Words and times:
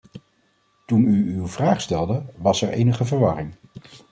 Toen 0.85 1.05
u 1.05 1.35
uw 1.37 1.47
vraag 1.47 1.81
stelde, 1.81 2.23
was 2.37 2.61
er 2.61 2.69
enige 2.69 3.05
verwarring. 3.05 3.53